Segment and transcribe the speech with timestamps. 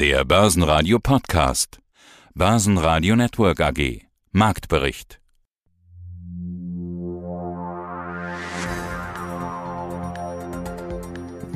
[0.00, 1.80] Der Börsenradio Podcast.
[2.32, 4.02] Börsenradio Network AG.
[4.30, 5.18] Marktbericht.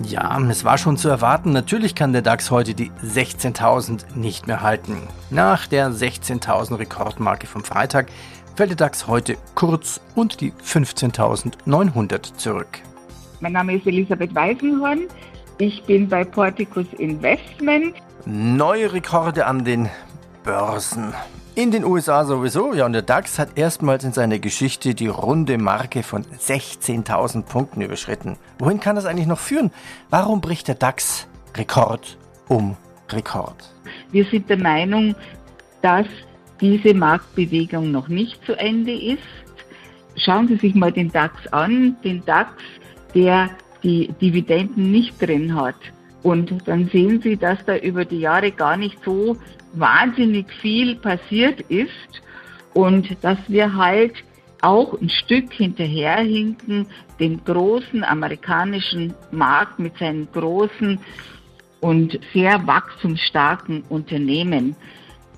[0.03, 1.53] Ja, es war schon zu erwarten.
[1.53, 4.97] Natürlich kann der DAX heute die 16.000 nicht mehr halten.
[5.31, 8.09] Nach der 16.000 Rekordmarke vom Freitag
[8.57, 12.81] fällt der DAX heute kurz unter die 15.900 zurück.
[13.39, 15.03] Mein Name ist Elisabeth Weisenhorn.
[15.59, 17.95] Ich bin bei Porticus Investment.
[18.25, 19.89] Neue Rekorde an den
[20.45, 21.13] Börsen.
[21.57, 25.59] In den USA sowieso, ja, und der DAX hat erstmals in seiner Geschichte die runde
[25.59, 28.37] Marke von 16.000 Punkten überschritten.
[28.61, 29.73] Wohin kann das eigentlich noch führen?
[30.09, 32.17] Warum bricht der DAX Rekord
[32.49, 32.77] um
[33.11, 33.57] Rekord?
[34.13, 35.17] Wir sind der Meinung,
[35.83, 36.07] dass
[36.61, 39.19] diese Marktbewegung noch nicht zu Ende ist.
[40.15, 42.51] Schauen Sie sich mal den DAX an, den DAX,
[43.17, 43.51] der
[43.83, 45.75] die Dividenden nicht drin hat.
[46.23, 49.37] Und dann sehen Sie, dass da über die Jahre gar nicht so
[49.73, 52.23] wahnsinnig viel passiert ist
[52.75, 54.15] und dass wir halt
[54.61, 56.87] auch ein Stück hinterherhinken,
[57.19, 61.01] den großen amerikanischen Markt mit seinen großen
[61.81, 64.77] und sehr wachstumsstarken Unternehmen.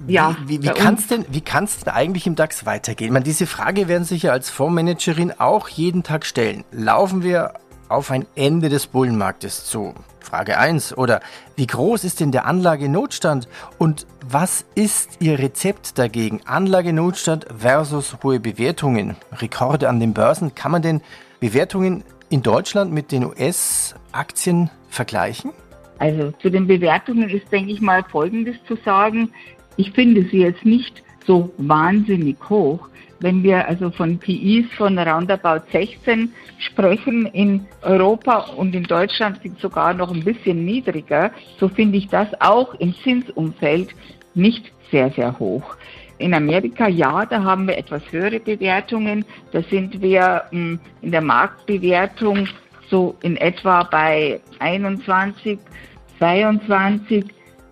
[0.06, 3.08] Ja, wie, wie, wie kann es denn, wie kann's denn eigentlich im DAX weitergehen?
[3.08, 6.64] Ich meine, diese Frage werden Sie ja als Fondsmanagerin auch jeden Tag stellen.
[6.72, 7.54] Laufen wir
[7.88, 9.94] auf ein Ende des Bullenmarktes zu?
[10.20, 10.96] Frage 1.
[10.96, 11.20] Oder
[11.56, 13.46] wie groß ist denn der Anlagenotstand
[13.78, 16.40] und was ist Ihr Rezept dagegen?
[16.44, 20.54] Anlagenotstand versus hohe Bewertungen, Rekorde an den Börsen.
[20.54, 21.02] Kann man denn
[21.40, 25.52] Bewertungen in Deutschland mit den US-Aktien vergleichen?
[25.98, 29.30] Also zu den Bewertungen ist, denke ich mal, Folgendes zu sagen.
[29.76, 32.88] Ich finde sie jetzt nicht so wahnsinnig hoch.
[33.20, 39.58] Wenn wir also von PIs von roundabout 16 sprechen, in Europa und in Deutschland sind
[39.60, 43.94] sogar noch ein bisschen niedriger, so finde ich das auch im Zinsumfeld
[44.34, 45.76] nicht sehr, sehr hoch.
[46.18, 49.24] In Amerika, ja, da haben wir etwas höhere Bewertungen.
[49.52, 52.46] Da sind wir hm, in der Marktbewertung
[52.90, 55.58] so in etwa bei 21,
[56.18, 57.24] 22.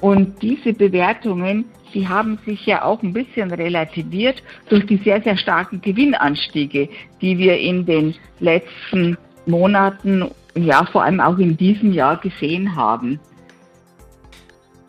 [0.02, 1.64] Und diese Bewertungen
[1.94, 6.88] die haben sich ja auch ein bisschen relativiert durch die sehr, sehr starken Gewinnanstiege,
[7.20, 13.20] die wir in den letzten Monaten, ja vor allem auch in diesem Jahr gesehen haben.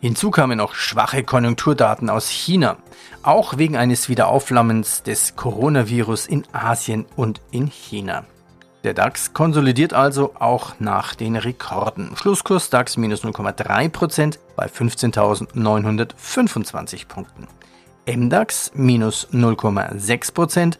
[0.00, 2.76] Hinzu kamen noch schwache Konjunkturdaten aus China,
[3.22, 8.26] auch wegen eines Wiederaufflammens des Coronavirus in Asien und in China.
[8.84, 12.14] Der DAX konsolidiert also auch nach den Rekorden.
[12.16, 17.48] Schlusskurs DAX minus 0,3% bei 15.925 Punkten.
[18.06, 20.76] MDAX minus 0,6%,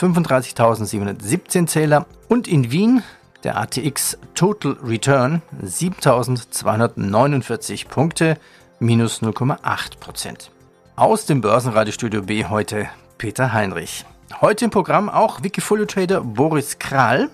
[0.00, 3.02] 35.717 Zähler und in Wien
[3.42, 8.38] der ATX Total Return 7.249 Punkte
[8.78, 10.50] minus 0,8%.
[10.94, 12.86] Aus dem Börsenradiostudio B heute
[13.18, 14.04] Peter Heinrich.
[14.40, 17.28] Heute im Programm auch Wikifolio-Trader Boris Kral,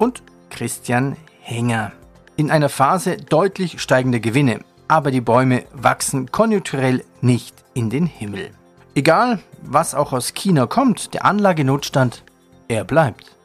[0.00, 1.92] und Christian Henger.
[2.36, 8.50] In einer Phase deutlich steigender Gewinne, aber die Bäume wachsen konjunkturell nicht in den Himmel.
[8.94, 12.24] Egal, was auch aus China kommt, der Anlagenotstand,
[12.66, 13.36] er bleibt.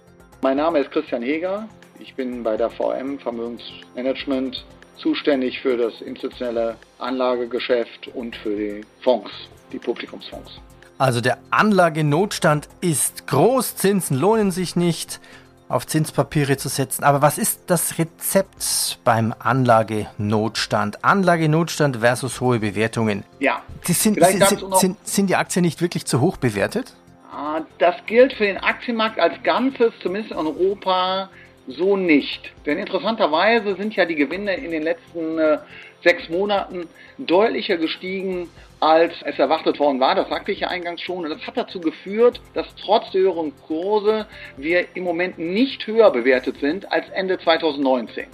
[0.42, 1.68] Mein Name ist Christian Heger.
[2.00, 4.66] Ich bin bei der VM Vermögensmanagement
[4.98, 9.30] zuständig für das institutionelle Anlagegeschäft und für die Fonds,
[9.72, 10.60] die Publikumsfonds.
[10.98, 15.20] Also der Anlagenotstand ist groß, Zinsen lohnen sich nicht
[15.68, 17.04] auf Zinspapiere zu setzen.
[17.04, 21.04] Aber was ist das Rezept beim Anlagenotstand?
[21.04, 23.24] Anlagenotstand versus hohe Bewertungen.
[23.40, 23.62] Ja.
[23.84, 26.94] Sind, sind, sind, sind, die Aktien nicht wirklich zu hoch bewertet?
[27.32, 31.30] Ah, das gilt für den Aktienmarkt als Ganzes, zumindest in Europa,
[31.68, 32.52] so nicht.
[32.66, 35.58] Denn interessanterweise sind ja die Gewinne in den letzten äh,
[36.04, 36.88] sechs Monaten
[37.18, 38.50] deutlicher gestiegen
[38.80, 40.16] als es erwartet worden war.
[40.16, 41.24] Das sagte ich ja eingangs schon.
[41.24, 44.28] Und das hat dazu geführt, dass trotz der höheren Kurse
[44.58, 48.28] wir im Moment nicht höher bewertet sind als Ende 2019.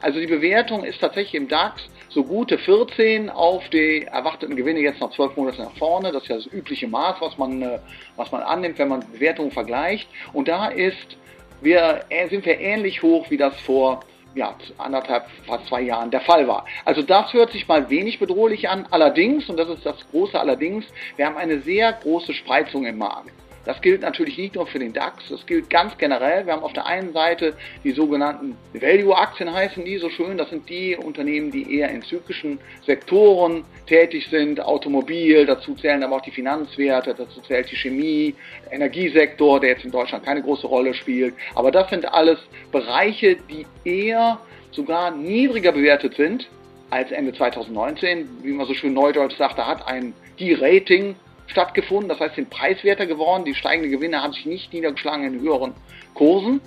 [0.00, 5.00] Also die Bewertung ist tatsächlich im DAX so gute 14 auf die erwarteten Gewinne jetzt
[5.00, 6.12] nach 12 Monaten nach vorne.
[6.12, 7.78] Das ist ja das übliche Maß, was man, äh,
[8.16, 10.08] was man annimmt, wenn man Bewertungen vergleicht.
[10.32, 11.16] Und da ist,
[11.62, 14.00] wir, äh, sind wir ähnlich hoch, wie das vor
[14.34, 16.64] ja, anderthalb, fast zwei Jahren der Fall war.
[16.84, 18.86] Also das hört sich mal wenig bedrohlich an.
[18.90, 20.84] Allerdings, und das ist das große Allerdings,
[21.16, 23.30] wir haben eine sehr große Spreizung im Markt.
[23.64, 26.46] Das gilt natürlich nicht nur für den DAX, das gilt ganz generell.
[26.46, 30.36] Wir haben auf der einen Seite die sogenannten Value-Aktien heißen die so schön.
[30.36, 36.16] Das sind die Unternehmen, die eher in zyklischen Sektoren tätig sind, Automobil, dazu zählen aber
[36.16, 38.34] auch die Finanzwerte, dazu zählt die Chemie,
[38.70, 41.34] Energiesektor, der jetzt in Deutschland keine große Rolle spielt.
[41.54, 42.38] Aber das sind alles
[42.72, 44.38] Bereiche, die eher
[44.70, 46.48] sogar niedriger bewertet sind
[46.90, 48.28] als Ende 2019.
[48.42, 51.16] Wie man so schön neudeutsch sagt, da hat ein De-Rating
[51.46, 52.08] stattgefunden.
[52.08, 53.44] Das heißt, sind preiswerter geworden.
[53.44, 55.74] Die steigenden Gewinne haben sich nicht niedergeschlagen in höheren
[56.14, 56.60] Kursen.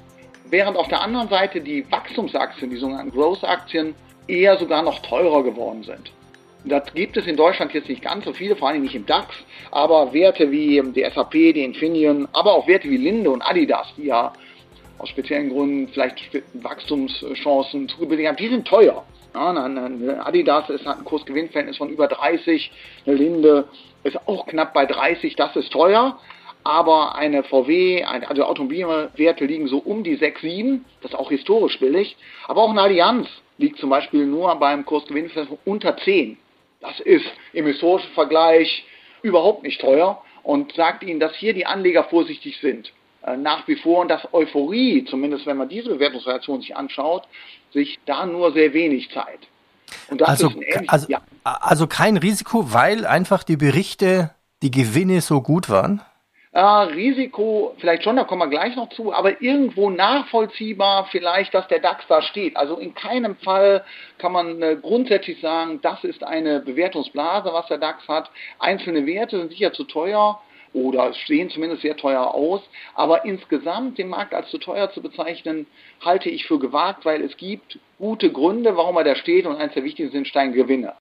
[0.50, 3.96] Während auf der anderen Seite die Wachstumsaktien, die sogenannten Growth-Aktien,
[4.28, 6.12] eher sogar noch teurer geworden sind.
[6.66, 9.36] Das gibt es in Deutschland jetzt nicht ganz so viele, vor allem nicht im DAX,
[9.72, 14.06] aber Werte wie die SAP, die Infineon, aber auch Werte wie Linde und Adidas, die
[14.06, 14.34] ja
[14.98, 16.18] aus speziellen Gründen vielleicht
[16.54, 19.06] Wachstumschancen zugebildet haben, die sind teuer.
[19.38, 22.72] Ja, eine Adidas ist, hat ein Kursgewinnverhältnis von über 30,
[23.06, 23.68] eine Linde
[24.04, 26.20] ist auch knapp bei 30, das ist teuer.
[26.64, 31.80] Aber eine VW, also Automobilwerte liegen so um die 6, 7, das ist auch historisch
[31.80, 32.18] billig.
[32.48, 33.28] Aber auch eine Allianz
[33.60, 36.40] liegt zum Beispiel nur beim Kursgewinnverhältnis unter 10.
[36.82, 38.88] Das ist im historischen Vergleich
[39.22, 42.92] überhaupt nicht teuer und sagt Ihnen, dass hier die Anleger vorsichtig sind.
[43.24, 47.24] Äh, nach wie vor und dass Euphorie, zumindest wenn man diese Bewertungsreaktion sich anschaut,
[47.74, 49.40] sich da nur sehr wenig Zeit.
[50.20, 50.52] also,
[50.88, 51.22] also, ja.
[51.44, 54.32] also kein Risiko, weil einfach die Berichte,
[54.62, 56.02] die Gewinne so gut waren?
[56.52, 61.68] Äh, Risiko vielleicht schon, da kommen wir gleich noch zu, aber irgendwo nachvollziehbar vielleicht, dass
[61.68, 62.56] der DAX da steht.
[62.56, 63.84] Also in keinem Fall
[64.18, 68.32] kann man äh, grundsätzlich sagen, das ist eine Bewertungsblase, was der DAX hat.
[68.60, 70.42] Einzelne Werte sind sicher zu teuer
[70.84, 72.62] oder stehen zumindest sehr teuer aus,
[72.96, 75.68] aber insgesamt den Markt als zu teuer zu bezeichnen,
[76.04, 79.74] halte ich für gewagt, weil es gibt gute Gründe, warum er da steht und eines
[79.74, 80.94] der wichtigsten sind steigende Gewinne.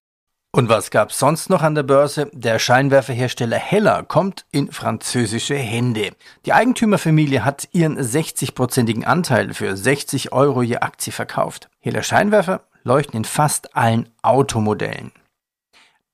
[0.51, 2.31] Und was gab es sonst noch an der Börse?
[2.33, 6.11] Der Scheinwerferhersteller Heller kommt in französische Hände.
[6.45, 11.69] Die Eigentümerfamilie hat ihren 60-prozentigen Anteil für 60 Euro je Aktie verkauft.
[11.79, 15.11] Heller Scheinwerfer leuchten in fast allen Automodellen.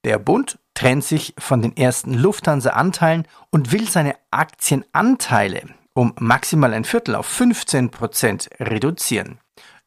[0.03, 6.85] Der Bund trennt sich von den ersten Lufthansa-Anteilen und will seine Aktienanteile um maximal ein
[6.85, 9.39] Viertel auf 15 Prozent reduzieren.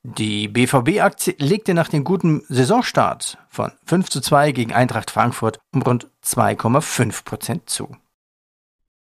[0.02, 5.82] Die BVB-Aktie legte nach dem guten Saisonstart von 5 zu 2 gegen Eintracht Frankfurt um
[5.82, 7.96] rund 2,5 Prozent zu.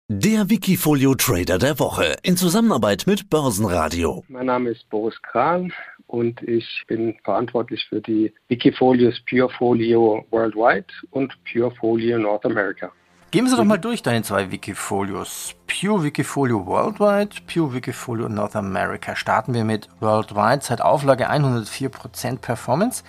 [0.08, 4.22] Der Wikifolio Trader der Woche in Zusammenarbeit mit Börsenradio.
[4.28, 5.72] Mein Name ist Boris Kran
[6.12, 12.92] und ich bin verantwortlich für die Wikifolios Purefolio Worldwide und Purefolio North America.
[13.30, 15.54] Geben Sie doch mal durch deine zwei Wikifolios.
[15.66, 19.16] Pure Wikifolio Worldwide, Pure Wikifolio North America.
[19.16, 23.02] Starten wir mit Worldwide, seit Auflage 104% Performance.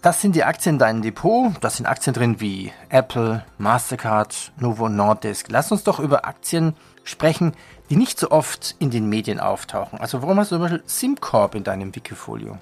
[0.00, 1.52] Das sind die Aktien in deinem Depot.
[1.60, 5.48] Das sind Aktien drin wie Apple, Mastercard, Novo Nordisk.
[5.50, 7.52] Lass uns doch über Aktien sprechen,
[7.90, 9.98] die nicht so oft in den Medien auftauchen.
[9.98, 12.58] Also warum hast du zum Beispiel SimCorp in deinem Wikifolio?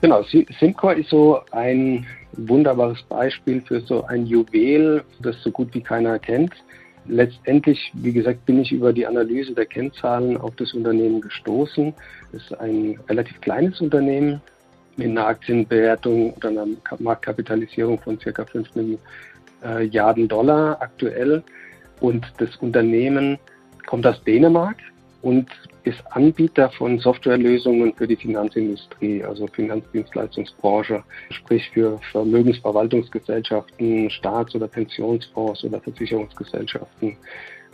[0.00, 5.82] Genau, SimCorp ist so ein wunderbares Beispiel für so ein Juwel, das so gut wie
[5.82, 6.54] keiner kennt.
[7.06, 11.92] Letztendlich, wie gesagt, bin ich über die Analyse der Kennzahlen auf das Unternehmen gestoßen.
[12.32, 14.40] Es ist ein relativ kleines Unternehmen
[14.98, 16.66] mit einer Aktienbewertung oder einer
[16.98, 18.68] Marktkapitalisierung von circa 5
[19.62, 21.42] Milliarden Dollar aktuell.
[22.00, 23.38] Und das Unternehmen
[23.86, 24.76] kommt aus Dänemark
[25.22, 25.48] und
[25.84, 35.64] ist Anbieter von Softwarelösungen für die Finanzindustrie, also Finanzdienstleistungsbranche, sprich für Vermögensverwaltungsgesellschaften, Staats- oder Pensionsfonds
[35.64, 37.16] oder Versicherungsgesellschaften.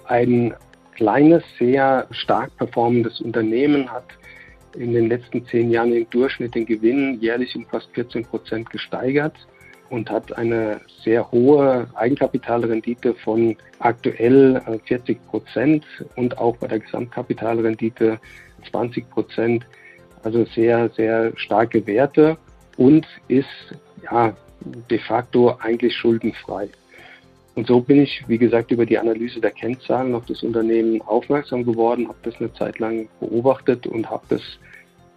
[0.07, 0.55] Ein
[0.95, 4.07] kleines, sehr stark performendes Unternehmen hat
[4.75, 9.35] in den letzten zehn Jahren im Durchschnitt den Gewinn jährlich um fast 14 Prozent gesteigert
[9.91, 15.85] und hat eine sehr hohe Eigenkapitalrendite von aktuell 40 äh, Prozent
[16.17, 18.19] und auch bei der Gesamtkapitalrendite
[18.71, 19.67] 20 Prozent.
[20.23, 22.39] Also sehr, sehr starke Werte
[22.77, 23.47] und ist
[24.11, 24.35] ja
[24.91, 26.69] de facto eigentlich schuldenfrei.
[27.55, 31.65] Und so bin ich, wie gesagt, über die Analyse der Kennzahlen auf das Unternehmen aufmerksam
[31.65, 34.43] geworden, habe das eine Zeit lang beobachtet und habe das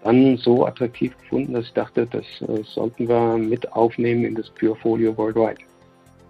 [0.04, 4.50] dann so attraktiv gefunden, dass ich dachte, das äh, sollten wir mit aufnehmen in das
[4.52, 5.60] Purefolio Worldwide.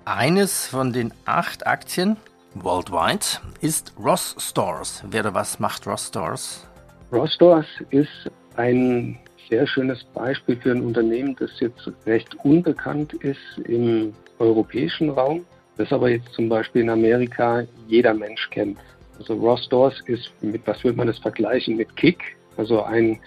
[0.06, 2.16] Eines von den acht Aktien
[2.56, 3.26] worldwide
[3.60, 5.04] ist Ross Stores.
[5.10, 6.66] Wer oder was macht Ross Stores?
[7.12, 13.60] Ross Stores ist ein sehr schönes Beispiel für ein Unternehmen, das jetzt recht unbekannt ist
[13.66, 15.46] im europäischen Raum,
[15.78, 18.78] das aber jetzt zum Beispiel in Amerika jeder Mensch kennt.
[19.18, 23.20] Also Ross Stores ist, mit was würde man das vergleichen, mit Kick, also ein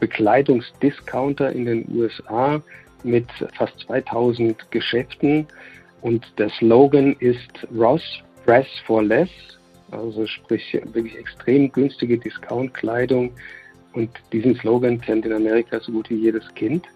[0.00, 2.62] Bekleidungsdiscounter in den USA
[3.04, 3.26] mit
[3.56, 5.46] fast 2000 Geschäften
[6.00, 8.02] und der Slogan ist Ross
[8.46, 9.30] Dress for Less,
[9.90, 13.32] also sprich wirklich extrem günstige Discountkleidung
[13.92, 16.86] und diesen Slogan kennt in Amerika so gut wie jedes Kind.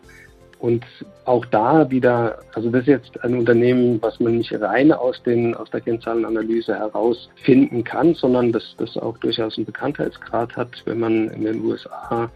[0.65, 0.83] Und
[1.27, 5.55] auch da wieder, also das ist jetzt ein Unternehmen, was man nicht rein aus, den,
[5.55, 11.29] aus der Kennzahlenanalyse herausfinden kann, sondern das, das auch durchaus einen Bekanntheitsgrad hat, wenn man
[11.29, 12.31] in den USA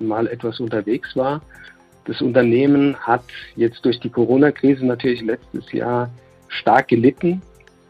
[0.00, 1.40] mal etwas unterwegs war.
[2.06, 3.22] Das Unternehmen hat
[3.54, 6.10] jetzt durch die Corona-Krise natürlich letztes Jahr
[6.48, 7.40] stark gelitten.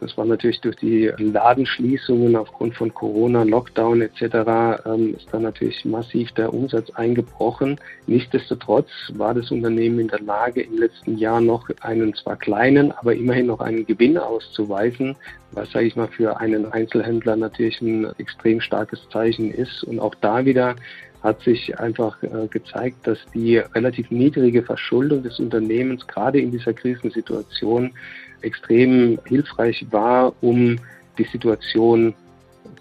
[0.00, 4.84] Das war natürlich durch die Ladenschließungen aufgrund von Corona, Lockdown etc.
[4.86, 7.80] Ähm, ist da natürlich massiv der Umsatz eingebrochen.
[8.06, 13.14] Nichtsdestotrotz war das Unternehmen in der Lage, im letzten Jahr noch einen zwar kleinen, aber
[13.14, 15.16] immerhin noch einen Gewinn auszuweisen,
[15.52, 19.82] was, sage ich mal, für einen Einzelhändler natürlich ein extrem starkes Zeichen ist.
[19.84, 20.76] Und auch da wieder
[21.22, 26.72] hat sich einfach äh, gezeigt, dass die relativ niedrige Verschuldung des Unternehmens gerade in dieser
[26.72, 27.92] Krisensituation
[28.42, 30.78] extrem hilfreich war, um
[31.18, 32.14] die Situation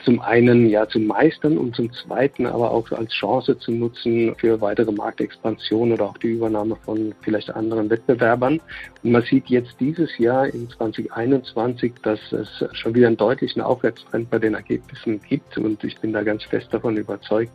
[0.03, 4.61] zum einen ja zu meistern und zum zweiten aber auch als Chance zu nutzen für
[4.61, 8.59] weitere Marktexpansion oder auch die Übernahme von vielleicht anderen Wettbewerbern.
[9.03, 14.29] Und man sieht jetzt dieses Jahr in 2021, dass es schon wieder einen deutlichen Aufwärtstrend
[14.29, 17.51] bei den Ergebnissen gibt und ich bin da ganz fest davon überzeugt,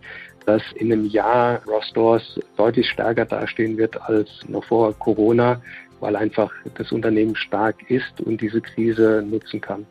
[0.47, 5.61] dass in einem Jahr Ross Stores deutlich stärker dastehen wird als noch vor Corona,
[6.03, 9.87] weil einfach das Unternehmen stark ist und diese Krise nutzen kann.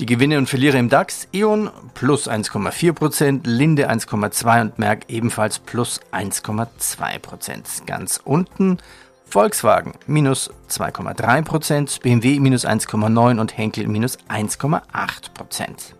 [0.00, 5.60] Die Gewinne und Verlierer im DAX, E.ON plus 1,4 Prozent, Linde 1,2 und Merck ebenfalls
[5.60, 7.68] plus 1,2 Prozent.
[7.86, 8.78] Ganz unten
[9.24, 15.94] Volkswagen minus 2,3 Prozent, BMW minus 1,9 und Henkel minus 1,8 Prozent.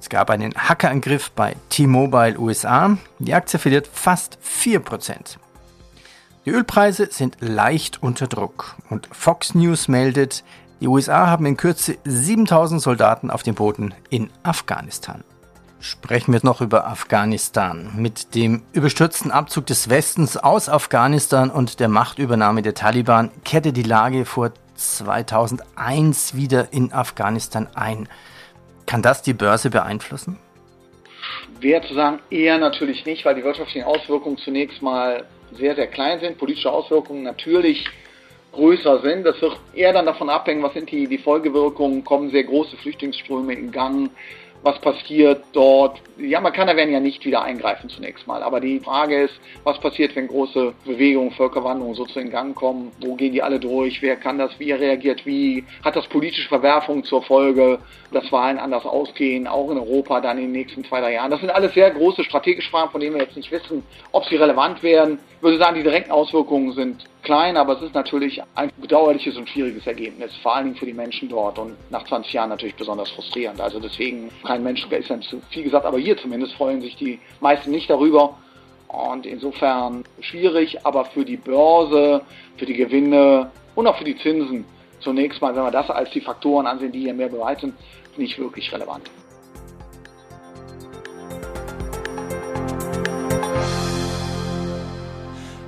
[0.00, 2.98] Es gab einen Hackerangriff bei T-Mobile USA.
[3.20, 5.38] Die Aktie verliert fast 4 Prozent.
[6.46, 10.44] Die Ölpreise sind leicht unter Druck und Fox News meldet,
[10.80, 15.24] die USA haben in Kürze 7000 Soldaten auf dem Boden in Afghanistan.
[15.80, 17.90] Sprechen wir noch über Afghanistan.
[17.96, 23.82] Mit dem überstürzten Abzug des Westens aus Afghanistan und der Machtübernahme der Taliban kehrte die
[23.82, 28.08] Lage vor 2001 wieder in Afghanistan ein.
[28.86, 30.38] Kann das die Börse beeinflussen?
[31.58, 35.24] Schwer zu sagen, eher natürlich nicht, weil die wirtschaftlichen Auswirkungen zunächst mal
[35.56, 36.38] sehr, sehr klein sind.
[36.38, 37.84] Politische Auswirkungen natürlich
[38.52, 39.24] größer sind.
[39.24, 43.52] Das wird eher dann davon abhängen, was sind die, die Folgewirkungen, kommen sehr große Flüchtlingsströme
[43.52, 44.10] in Gang,
[44.62, 46.00] was passiert dort.
[46.18, 48.42] Die Amerikaner werden ja nicht wieder eingreifen zunächst mal.
[48.42, 52.90] Aber die Frage ist, was passiert, wenn große Bewegungen, Völkerwanderungen so zu in Gang kommen?
[53.00, 54.02] Wo gehen die alle durch?
[54.02, 54.58] Wer kann das?
[54.58, 55.64] Wie reagiert wie?
[55.84, 57.78] Hat das politische Verwerfungen zur Folge,
[58.12, 61.30] dass Wahlen anders ausgehen, auch in Europa dann in den nächsten zwei, drei Jahren?
[61.30, 64.36] Das sind alles sehr große strategische Fragen, von denen wir jetzt nicht wissen, ob sie
[64.36, 65.18] relevant werden.
[65.46, 69.86] Würde sagen, die direkten Auswirkungen sind klein, aber es ist natürlich ein bedauerliches und schwieriges
[69.86, 73.60] Ergebnis, vor allen Dingen für die Menschen dort und nach 20 Jahren natürlich besonders frustrierend.
[73.60, 77.20] Also deswegen, kein Mensch ist dann zu viel gesagt, aber hier zumindest freuen sich die
[77.38, 78.36] meisten nicht darüber.
[78.88, 82.22] Und insofern schwierig, aber für die Börse,
[82.56, 84.64] für die Gewinne und auch für die Zinsen
[84.98, 87.74] zunächst mal, wenn wir das als die Faktoren ansehen, die hier mehr bereit sind,
[88.16, 89.08] nicht wirklich relevant.